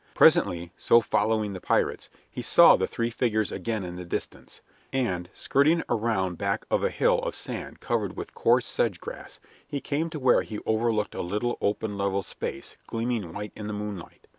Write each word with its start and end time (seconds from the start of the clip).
Presently, 0.15 0.71
so 0.77 0.99
following 0.99 1.53
the 1.53 1.61
pirates, 1.61 2.09
he 2.27 2.41
saw 2.41 2.75
the 2.75 2.87
three 2.87 3.11
figures 3.11 3.51
again 3.51 3.83
in 3.83 3.97
the 3.97 4.03
distance, 4.03 4.61
and, 4.91 5.29
skirting 5.31 5.83
around 5.91 6.39
back 6.39 6.65
of 6.71 6.83
a 6.83 6.89
hill 6.89 7.19
of 7.19 7.35
sand 7.35 7.79
covered 7.81 8.17
with 8.17 8.33
coarse 8.33 8.65
sedge 8.65 8.99
grass, 8.99 9.39
he 9.67 9.79
came 9.79 10.09
to 10.09 10.19
where 10.19 10.41
he 10.41 10.57
overlooked 10.65 11.13
a 11.13 11.21
little 11.21 11.55
open 11.61 11.99
level 11.99 12.23
space 12.23 12.77
gleaming 12.87 13.31
white 13.31 13.51
in 13.55 13.67
the 13.67 13.73
moonlight. 13.73 14.25